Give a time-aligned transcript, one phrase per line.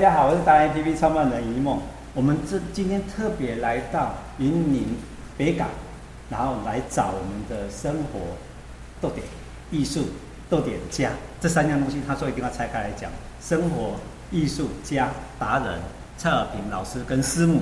[0.00, 1.78] 大家好，我是达人 APP 创办人一梦。
[2.14, 4.96] 我们这今天特别来到云林
[5.36, 5.68] 北港，
[6.30, 8.18] 然后来找我们的生活
[8.98, 9.26] 逗点、
[9.70, 10.08] 艺术
[10.48, 12.00] 逗点家这三样东西。
[12.08, 13.10] 他说一定要拆开来讲：
[13.42, 13.96] 生活、
[14.30, 15.78] 艺术家达人
[16.16, 17.60] 蔡尔平老师跟师母。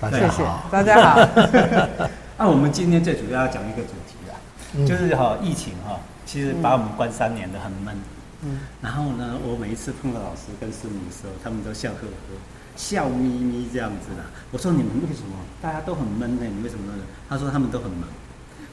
[0.00, 1.28] 大家好，大家好。
[1.34, 2.04] 那、
[2.38, 4.36] 啊、我们今天最主要要讲一个主题啦，
[4.76, 7.92] 嗯、就是哈疫情哈，其实把我们关三年的很闷。
[7.96, 8.13] 嗯，
[8.82, 12.34] 然后呢，我每一次碰到老师跟师母的时候，他们都笑呵呵、
[12.76, 14.22] 笑眯眯这样子的。
[14.50, 15.36] 我说你们为什么？
[15.62, 16.42] 大家都很闷呢？
[16.56, 17.02] 你为什么呢？
[17.28, 18.08] 他说他们都很忙。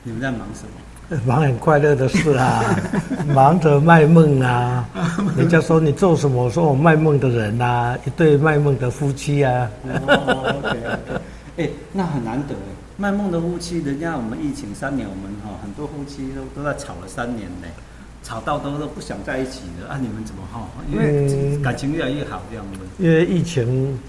[0.03, 1.21] 你们在忙什么？
[1.27, 2.63] 忙很快乐的事啊，
[3.35, 4.87] 忙着卖梦啊。
[5.37, 6.45] 人家说你做什么？
[6.45, 9.69] 我说我卖梦的人呐、啊，一对卖梦的夫妻啊。
[9.83, 11.21] 哦，OK OK。
[11.57, 17.67] 哎，那很难得哎，卖梦的夫妻，人家我们疫情三年，我们哈很多夫妻都都在吵了三年呢。
[18.23, 19.97] 吵到都都不想在一起了啊！
[19.99, 20.67] 你们怎么哈？
[20.91, 22.79] 因为感情越来越好这样子。
[22.97, 23.99] 因为疫情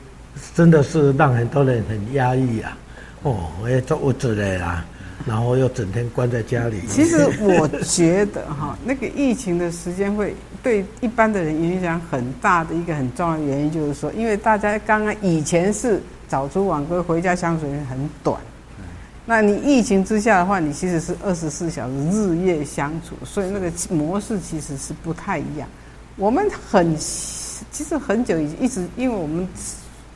[0.54, 2.76] 真的是让很多人很压抑啊！
[3.22, 4.84] 哦，我也做物质的啦，
[5.26, 6.80] 然后又整天关在家里。
[6.88, 18.36] 其实我觉得哈， 那个疫情的时间会对一般的人影响很大的一个很重要的原因，就是说，因为大家刚刚以前是早出晚归，回家相处很短。
[19.32, 25.66] 那你疫情之下的话，你其实是二十四小时日夜相处，所以那个模式其实是不太一样。
[26.16, 29.48] 我们很其实很久以前一直，因为我们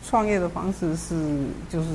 [0.07, 1.15] 创业的方式是
[1.71, 1.87] 就是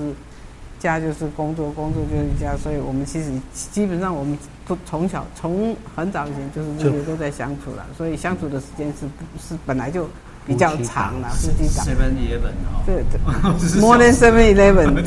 [0.80, 4.36] 家就是工作，工作就是家，所以我们其实基本上我们
[4.68, 10.10] 都从小从很早以前就是日夜都在相处了，所以相处的时间是不是本来就。
[10.52, 11.86] 比较长了，夫妻档。
[11.86, 12.84] Seven Eleven 哦。
[12.86, 13.18] 对对，
[13.80, 15.02] More than Seven Eleven。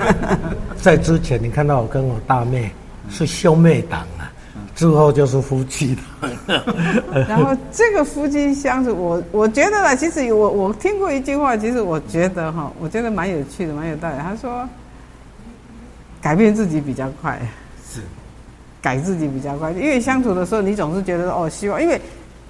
[0.80, 2.70] 在之前，你看到我跟我大妹
[3.10, 4.32] 是兄妹档啊，
[4.74, 6.30] 之后就是夫妻档。
[7.28, 14.14] 然后这个夫妻相处，我我觉得呢，其实我我听过一句话，其实我觉得哈，我觉得蛮有趣的，蛮有道理。
[14.22, 14.66] 他说，
[16.22, 17.38] 改变自己比较快。
[17.92, 18.00] 是。
[18.80, 22.00] 改自己比较快，因为相处的时候，你总是觉得哦，希望因为。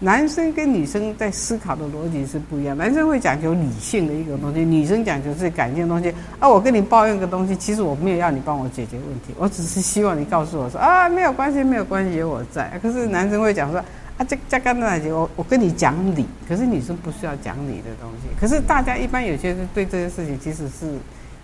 [0.05, 6.15] 男生跟女生在思考的逻辑是不一样，男生会讲究理性的一个东西，女生讲究是感性的东西。
[6.39, 12.79] 啊，我跟你抱怨个东西，其实我没有要你帮我解决问题，我只是希望你告诉我说啊，没有关系，没有关系，有我在。
[12.83, 13.81] 可是男生会讲说
[14.19, 18.29] 啊，这这刚才我我跟你讲理，可是女生不需要讲理的东西。
[18.39, 20.99] 可是大家一般有些人对这些事情其实是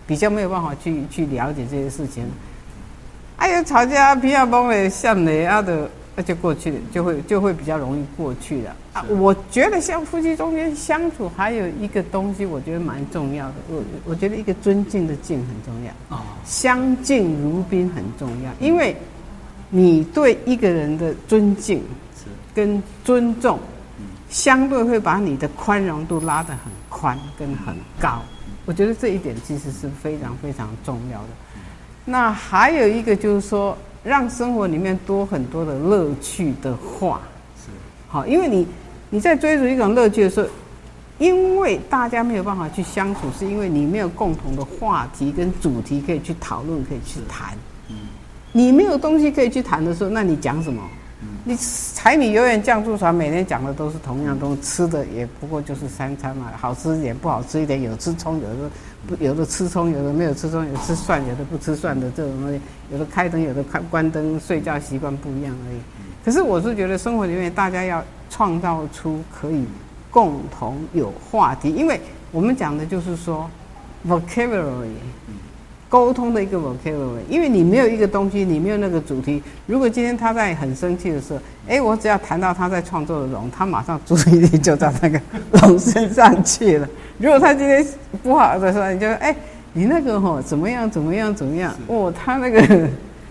[0.07, 2.25] 比较没有办法去去了解这些事情。
[3.39, 5.89] 哎呀，吵架皮亚崩了，像雷啊的。
[6.21, 9.03] 那就过去了，就会就会比较容易过去了啊！
[9.09, 13.55] 我觉得像夫妻中间相处，还有一个东西，我觉得蛮重要的。
[13.71, 18.53] 我我觉得一个尊敬的敬很重要啊，相敬如宾很重要。
[18.61, 18.95] 因为
[19.71, 21.83] 你对一个人的尊敬
[22.55, 23.59] 跟尊重，
[24.29, 28.21] 相对会把你的宽容度拉得很宽跟很高。
[28.67, 31.29] 我觉得这一点其实是非常非常重要的。
[32.05, 33.75] 那还有一个就是说。
[34.03, 37.21] 让生活里面多很多的乐趣的话，
[37.57, 37.71] 是
[38.09, 38.67] 好，因为你
[39.11, 40.49] 你在追逐一种乐趣的时候，
[41.19, 47.55] 因为大家没有办法去相处，是因为你没有共同的话题跟主题可以去讨论，可以去谈。
[47.89, 47.97] 嗯，
[48.53, 50.83] 你没有东西可以去谈的时候，那你讲什么？
[51.23, 51.57] 嗯，你
[51.95, 58.71] 柴米油盐酱醋茶，每天讲的都是同样东西，吃的也不过就是三餐嘛，好吃一点，不好吃一点，有吃葱，有的。
[59.09, 62.61] 不，有的吃葱，有的没有吃葱，有的吃蒜，有的不吃蒜的这种东西，
[62.93, 65.79] 有的开灯，有的开关灯，睡觉习惯不一样而已。
[66.23, 69.65] 可是我是觉得生活里面大家要创造出可以
[70.11, 71.99] 共同有话题，因为
[72.31, 73.49] 我们讲的就是说
[74.07, 74.93] vocabulary。
[75.91, 79.43] 沟通的一个 vocabulary，因为你没有一个东西，你没有那个主题。
[79.67, 86.89] 如果今天他在很生气的时候，哎，我只要谈到他在创作的龙，他马上注意力就到那个龙身上去了。
[87.19, 87.85] 如果他今天
[88.23, 89.35] 不好的时候，你就哎，
[89.73, 91.75] 你那个吼怎么样怎么样怎么样？
[91.89, 92.89] 哦，他那个，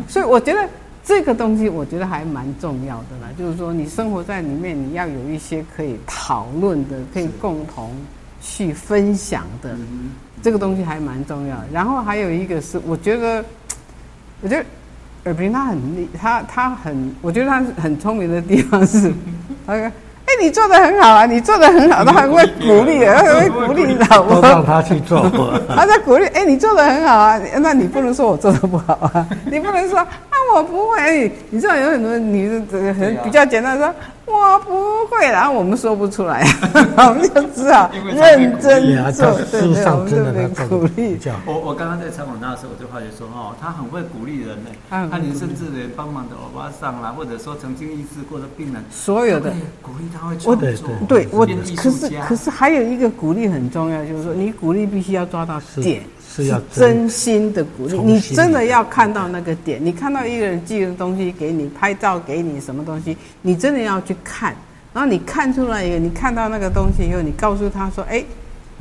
[0.10, 0.68] 所以我觉得
[1.02, 3.30] 这个东西我觉得还蛮重要的啦。
[3.38, 7.90] 就是说，你生活在里面，你要有一些可以讨论的，可以共同
[8.42, 9.70] 去分享的。
[10.42, 13.44] 这个东西还蛮重要的，然后还有一个是，我觉得，
[14.42, 14.66] 我觉得
[15.26, 19.12] 尔平他很厉，他他很，我觉得他很聪明的地方是，
[19.68, 25.30] 他说，哎，你做的很好啊，你做的很好，他还会鼓励， 他还会鼓励老婆，让他去做，
[25.68, 31.32] 他在鼓励，哎，你做的很好啊，那你不能说我做的不好啊，你不能说啊，我不会。
[31.50, 33.94] 你知道有很多女的很比较简单说。
[34.32, 34.76] 我不
[35.08, 36.46] 会，然后我们说不出来，
[36.98, 39.26] 我们就只好认真做。
[39.50, 41.18] 对对，我们就被鼓励。
[41.48, 44.70] 我我刚刚在采访他的时候，我就发觉说，哦，他很会鼓励人呢。
[44.88, 50.94] 他连甚至连帮忙的欧巴桑啦，或者说曾经医治过的病人，所有的鼓励他会创作。
[51.08, 51.44] 对，我
[51.76, 56.04] 可是可是还有一个鼓励很重要，就是说你鼓励必须要抓到点。
[56.44, 59.80] 是要真心的鼓励，你真的要看到那个点。
[59.84, 64.56] 你看到一个人寄的东西给你，拍照给你什么东西，你真的要去看。
[64.94, 68.24] 然后你看出来一个，你看到那个东西以后，你告诉他说：“哎。”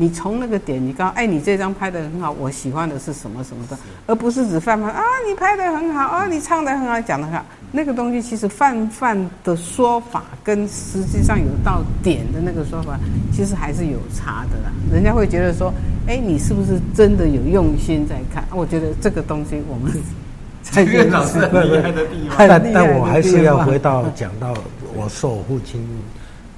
[0.00, 3.76] 你从那个点，你告哎，你这张拍得很好，我喜欢的是什么什么的，
[4.06, 12.96] 而不是只泛泛啊，你拍得很好啊，你唱得很好，讲得很好，那个东西其实泛泛的说法跟实际上有到点的那个说法，
[13.32, 14.70] 其实还是有差的啦。
[14.92, 15.74] 人家会觉得说，
[16.08, 18.42] 哎，你是不是真的有用心在看？
[18.50, 19.92] 我觉得这个东西我们
[20.64, 22.48] 才是老师很厉害的地方。
[22.48, 24.54] 但但我还是要回到讲到
[24.94, 25.86] 我受我父亲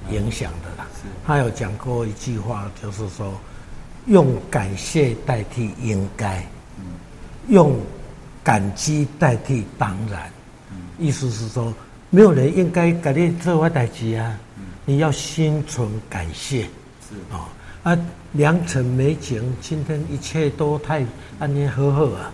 [0.09, 0.87] 影响的啦。
[1.27, 3.33] 他有讲过一句话，就是说，
[4.05, 6.43] 用感谢代替应该，
[7.49, 7.75] 用
[8.43, 10.31] 感激代替当然。
[10.97, 11.73] 意思是说，
[12.09, 14.39] 没有人应该给你做坏代志啊，
[14.85, 16.61] 你要心存感谢。
[16.61, 17.49] 是啊，
[17.83, 17.97] 啊，
[18.33, 21.05] 良辰美景，今天一切都太
[21.39, 22.31] 安宁和和啊，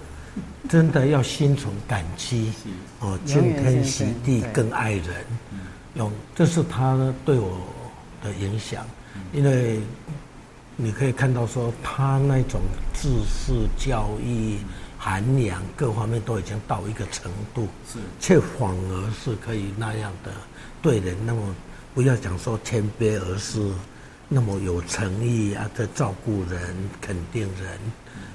[0.69, 2.51] 真的要心存感激。
[2.99, 5.25] 哦，敬天惜地更爱人，
[5.95, 7.59] 用这是他对我。
[8.19, 8.83] 的影响，
[9.31, 9.79] 因为
[10.75, 12.59] 你可以看到说，他那种
[12.95, 14.57] 知识、教育、
[14.97, 20.31] 涵养各方面都已经到一个程度，是，却反而是可以那样的
[20.81, 21.55] 对人那么
[21.93, 23.61] 不要讲说谦卑，而是
[24.29, 26.59] 那么有诚意啊，在照顾人、
[27.01, 27.77] 肯定人。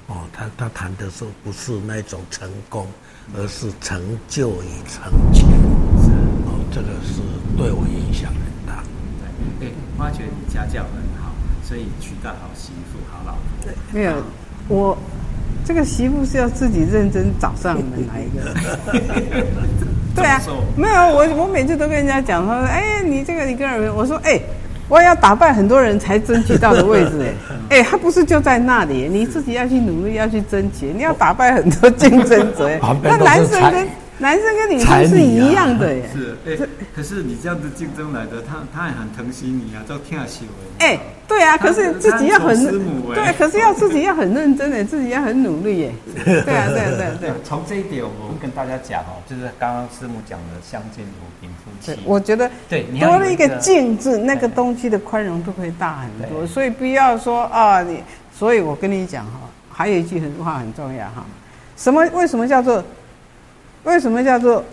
[0.07, 2.87] 哦，他他谈的时候不是那种成功，
[3.37, 5.45] 而是成就与成全。
[6.03, 6.11] 是，
[6.45, 7.21] 哦，这个是
[7.57, 8.39] 对我影响的。
[9.97, 10.91] 发觉你家教很
[11.23, 11.31] 好，
[11.63, 13.41] 所以娶到好媳妇、好老婆。
[13.63, 14.21] 对，没有，
[14.67, 14.97] 我
[15.63, 18.53] 这个媳妇是要自己认真找上门来的。
[20.13, 20.41] 对啊，
[20.75, 24.41] 没有，我我每次都跟人家讲，他说：“哎，你这个你跟人，我说：哎，
[24.89, 27.33] 我要打败很多人才争取到的位置，
[27.69, 32.69] 哎，哎，他不是就在那里，你自己要去努力，要去争取，你要打败很多竞争者。
[33.01, 33.87] 那男生跟。”
[34.23, 40.87] 男生跟女生是一样的耶，是哎，可是你这样子竞争来的，他他也很疼惜你啊，都听喜欢。
[40.87, 40.97] 哎，
[41.27, 42.55] 对啊，可是自己要很
[43.13, 45.91] 对，可是要自己要很认真的，自己要很努力耶。
[46.23, 47.31] 对啊，对啊，对啊，对。
[47.43, 51.99] 从这一点，我们跟大家讲哦，就是刚刚师母讲的相见如宾夫妻。
[52.05, 56.47] 我觉得对，多了一个“敬”字，那个东西的宽容度会大很多。
[56.47, 58.01] 所以不要说啊，你，
[58.33, 59.31] 所以我跟你讲哈，
[59.69, 61.25] 还有一句很话很重要哈，
[61.75, 62.07] 什么？
[62.13, 62.81] 为什么叫做？
[63.83, 64.63] 为什么叫做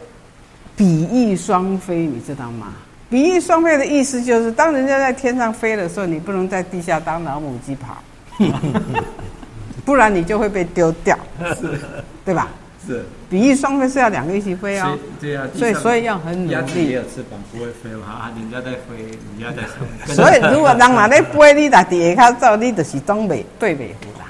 [0.76, 2.06] 比翼双飞？
[2.06, 2.68] 你知道吗？
[3.10, 7.96] 比翼双飞的意思就是，当人家在天上飞的时候，你不能在地下当老母鸡跑，
[9.84, 11.18] 不然你就会被丢掉，
[11.60, 11.80] 是，
[12.24, 12.48] 对吧？
[12.86, 13.04] 是。
[13.28, 14.96] 比翼双飞是要两个一起飞哦。
[15.20, 15.46] 对啊。
[15.56, 16.54] 所以所以要很努力。
[16.54, 18.30] 鸭子也有翅膀，不会飞嘛？
[18.36, 19.66] 人家在飞，人家在
[20.06, 20.14] 飞。
[20.14, 24.26] 所以如果人哪在飞，你在底下走，你就是东北对北湖啦。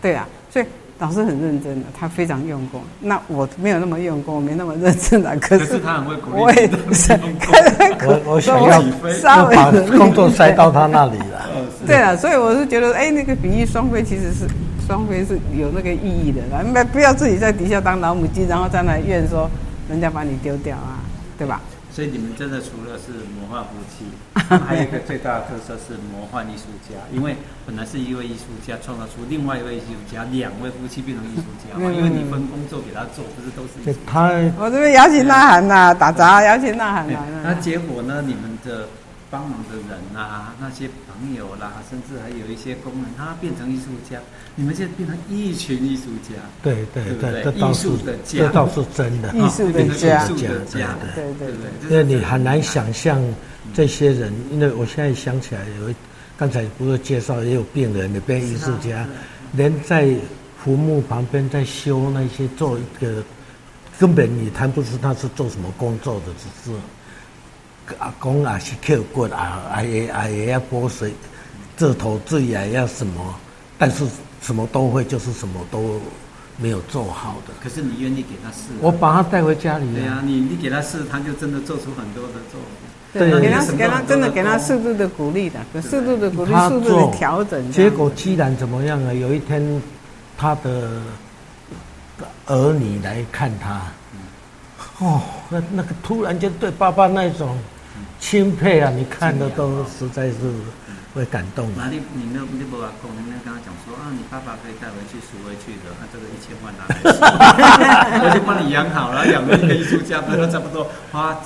[0.00, 0.64] 对啊，所以。
[1.00, 2.80] 老师很认真的，他非常用功。
[3.00, 5.34] 那我没有那么用功，我没那么认真的。
[5.38, 6.40] 可是他很会鼓励。
[6.40, 7.18] 我也 是，
[8.06, 11.48] 我我想要把工作塞到他那里了。
[11.86, 14.46] 对啊，所以我是觉得，哎，那个比翼双飞其实是
[14.86, 16.42] 双飞是有那个意义的。
[16.72, 19.50] 那不要自己在底下当老母鸡，然后在那怨说
[19.88, 21.00] 人家把你丢掉啊，
[21.38, 21.60] 对吧？
[21.92, 24.04] 所以你们真的除了是魔幻夫妻，
[24.66, 26.94] 还有一个最大的特色是魔幻艺术家。
[27.12, 31.90] 因为本来是一位艺术家创造出另外一位艺术家，两位夫妻变成艺术家嘛。
[31.90, 33.96] 因为你分工作给他做，不是都是。
[34.06, 37.18] 他我这边摇旗呐喊呐，打杂摇旗呐喊呐。
[37.42, 38.22] 那结果呢？
[38.26, 38.86] 你们的。
[39.30, 44.18] 帮忙的人啊，那些朋友啦，甚至还有一些工人，他变成艺术家。
[44.56, 49.32] 你们现在变成一群艺术家，对对对，艺术的家，这倒是真的。
[49.32, 51.90] 艺术的家，艺术的家，对对对。
[51.90, 53.22] 因为你很难想象
[53.72, 55.94] 这些人，因为我现在想起来，有
[56.36, 59.06] 刚才不是介绍也有病人的变艺术家，
[59.52, 60.12] 连在
[60.64, 63.22] 坟墓旁边在修那些做一个，
[63.96, 66.76] 根本你谈不出他是做什么工作的，只是。
[67.98, 71.12] 阿公啊，是刻骨啊，阿爷阿爷要拨水，
[71.76, 73.34] 这头最啊要什么，
[73.78, 74.06] 但是
[74.40, 76.00] 什么都会，就是什么都
[76.56, 77.54] 没有做好的。
[77.62, 78.68] 可是你愿意给他试？
[78.80, 79.94] 我把他带回家里。
[79.94, 82.88] 对啊，你你给他试，他就真的做出很多的作品。
[83.12, 87.72] 对，给他给他真的给他适度的鼓励的，适度的鼓励，适度的调整。
[87.72, 89.12] 结果居然怎么样啊？
[89.12, 89.82] 有一天，
[90.38, 91.02] 他的
[92.46, 93.82] 儿女来看他，
[95.00, 97.58] 哦，那那个突然间对爸爸那种
[98.20, 100.36] 钦佩啊，你看的都实在是
[101.14, 101.68] 会感动。
[101.76, 111.36] 那你你那你不把公，你跟他讲说啊，你爸爸可以带回去赎回去的，那这个一千万拿来，我就帮你养好了，养了一个艺术家，不是差不多花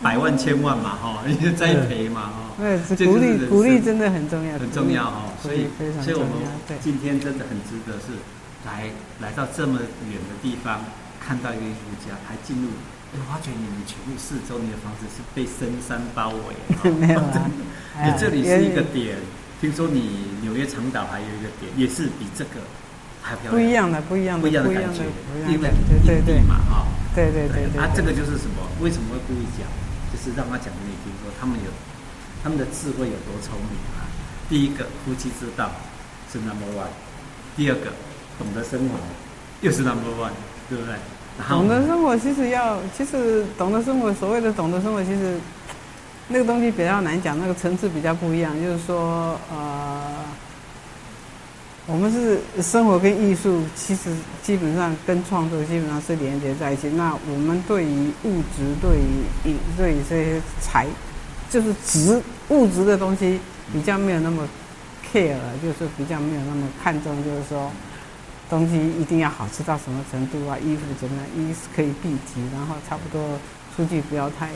[0.00, 2.36] 百万千万嘛，哈，你就栽培嘛，哈。
[2.60, 5.24] 对， 鼓励鼓励真的很重要，很重要哈。
[5.42, 5.66] 所以
[6.00, 6.30] 所以我们
[6.80, 8.16] 今天真的很值得是
[8.64, 8.88] 来
[9.20, 10.80] 来到这么远的地方，
[11.18, 12.68] 看到一个艺术家，还进入。
[13.12, 16.54] 我发觉你们全部四周，你的房子是被深山包围。
[16.94, 17.50] 没有啊，
[18.06, 19.18] 你这里是一个点。
[19.60, 22.62] 听说你纽约长岛还有一个点，也是比这个
[23.20, 23.54] 还漂亮。
[23.54, 25.04] 不一样的，不一样的，不一样的感觉。
[25.50, 25.68] 因为
[26.06, 27.76] 对对嘛，哈，对对对对。
[27.82, 28.62] 啊，这个就是什么？
[28.80, 29.66] 为什么会故意讲？
[30.08, 31.70] 就是让他讲给你听，说他们有
[32.42, 34.06] 他们的智慧有多聪明啊。
[34.48, 35.70] 第一个，夫妻之道
[36.32, 36.88] 是 number one；
[37.56, 37.92] 第二个，
[38.38, 38.96] 懂得生活
[39.60, 40.32] 又是 number one，
[40.70, 40.94] 对不对？
[41.48, 45.38] 懂得生活，其实要，其实懂得生活，所谓的懂得生活，其实
[46.28, 48.54] 那个东西比较难讲，那个层次比较不一样。
[48.60, 50.06] 就是说，呃，
[51.86, 54.10] 我们是生活跟艺术，其实
[54.42, 56.88] 基本上跟创作基本上是连接在一起。
[56.90, 60.86] 那我们对于物质，对于对于这些财，
[61.48, 63.40] 就是值物质的东西，
[63.72, 64.46] 比较没有那么
[65.12, 67.70] care，就是比较没有那么看重，就是说。
[68.50, 70.58] 东西一定要好吃到什么程度啊？
[70.58, 71.26] 衣服怎么样？
[71.36, 73.38] 衣是可以蔽体，然后差不多
[73.76, 74.50] 出去不要太。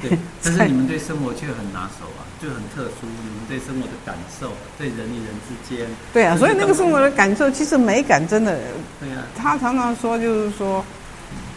[0.00, 3.06] 对， 但是你们对生活却很拿手啊，就很特殊。
[3.06, 5.84] 你们对生活的感受，对人与人之间。
[6.12, 8.56] 对啊，所以那个生活的感受，其实美感真的。
[9.00, 9.26] 对啊。
[9.36, 10.84] 他常常说，就是说，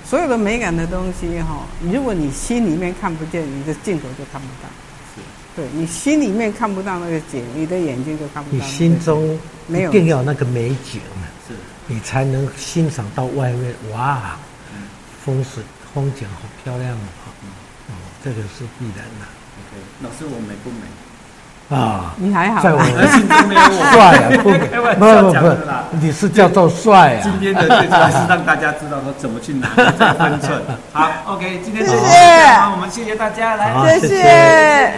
[0.04, 1.64] 所有的美感的东西哈，
[1.94, 4.70] 如果你心里面看不见，你的镜头就看不到。
[5.16, 5.22] 是。
[5.56, 8.58] 对，你心里面看不到那个景，你的眼睛就看不到。
[8.58, 11.00] 你心中没有一定要那个美景。
[11.92, 14.38] 你才能欣赏到外面哇，
[15.26, 15.62] 风水
[15.94, 16.96] 风景好漂亮哦，
[17.90, 17.92] 哦，
[18.24, 19.28] 这个是必然的。
[19.60, 20.88] OK，老师我美不美？
[21.76, 22.82] 啊，你还好，在我
[23.12, 24.58] 心中没有我帅啊，不不
[25.34, 27.22] 不不，你是叫做帅啊。
[27.24, 30.62] 今天的最主要是让大家知道说怎么去拿这个分寸。
[30.94, 34.94] 好，OK，今天谢谢，好，我们谢谢大家，来，谢谢。